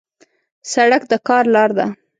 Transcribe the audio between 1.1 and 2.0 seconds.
د کار لار ده.